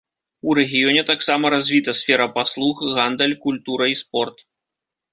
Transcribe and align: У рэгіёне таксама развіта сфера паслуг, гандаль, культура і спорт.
У 0.51 0.53
рэгіёне 0.59 1.03
таксама 1.11 1.51
развіта 1.55 1.95
сфера 1.99 2.27
паслуг, 2.39 2.75
гандаль, 2.99 3.39
культура 3.47 3.85
і 3.95 3.99
спорт. 4.05 4.37